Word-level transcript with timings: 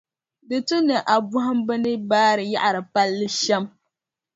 Di 0.49 0.57
tu 0.67 0.77
ni 0.87 0.95
a 1.13 1.15
bɔhim 1.29 1.57
bɛ 1.67 1.73
ni 1.83 1.91
baari 2.09 2.43
yaɣiri 2.53 2.81
palli 2.93 3.27
shɛm. 3.41 3.63